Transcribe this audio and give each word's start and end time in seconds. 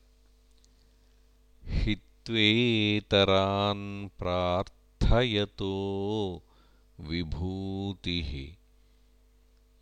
हित्वेतरान् 2.27 4.09
प्रार्थयतो 4.19 5.75
विभूतिः। 7.01 8.57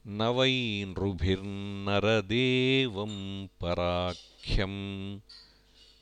न 0.06 0.22
वै 0.22 0.84
नृभिर्नरदेवं 0.88 3.14
पराख्यं 3.60 4.74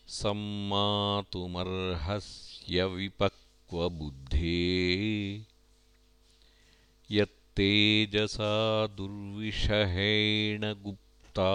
सम्मातुमर्हस्य 0.08 2.84
विपक्वबुद्धे 2.84 4.56
यत्तेजसा 7.58 8.86
दुर्विषहेण 8.86 10.64
गुप्ता 10.84 11.50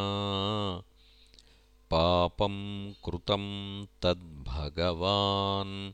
पापं 1.92 2.94
कृतं 2.94 3.86
तद्भगवान्। 3.86 5.94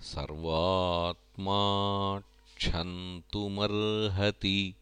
सर्वात्मा 0.00 1.60
क्षन्तुमर्हति। 2.56 4.74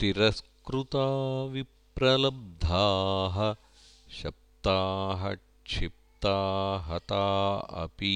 तिरस्कृता 0.00 1.06
प्रलब्धाः 1.96 3.36
शप्ताः 4.14 5.22
क्षिप्ता 5.34 6.32
हता 6.86 7.26
अपि 7.82 8.10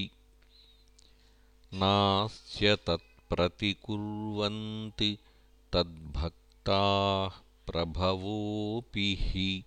नास्य 1.74 2.74
तत्प्रतिकुर्वन्ति 2.86 5.10
तद्भक्ताः 5.72 7.38
प्रभवोऽपि 7.70 9.06
हि। 9.20 9.64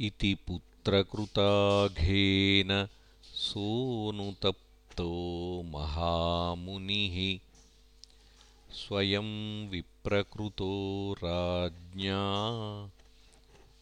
इति 0.00 0.32
पुत्रकृताघेन 0.46 2.70
सोऽनुतप्तो 3.24 5.10
महामुनिः 5.66 7.18
स्वयं 8.76 9.68
विप्रकृतो 9.68 11.16
राज्ञा 11.24 12.18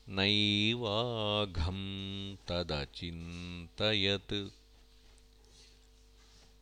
नैवाघं 0.09 2.37
तदचिन्तयत्। 2.37 4.49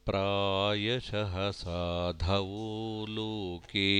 प्रायशः 0.07 1.51
साधवो 1.51 3.07
लोके 3.09 3.92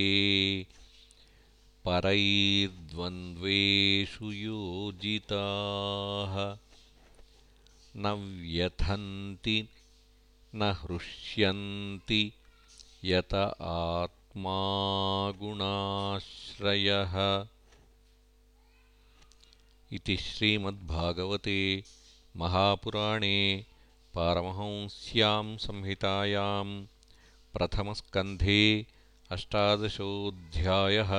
परैर्द्वन्द्वेषु 1.85 4.33
योजिताः। 4.33 6.59
न 7.97 8.39
व्यथन्ति 8.43 9.69
न 10.55 10.63
हृष्यन्ति 10.63 12.33
यत 13.05 13.57
आत् 13.61 14.22
गुणाश्रयः 15.41 17.15
इति 19.93 20.17
श्रीमद्भागवते 20.17 21.61
महापुराणे 22.37 23.65
पारमहंस्यां 24.15 25.57
संहितायां 25.65 26.65
प्रथमस्कन्धे 27.55 28.87
अष्टादशोऽध्यायः 29.37 31.13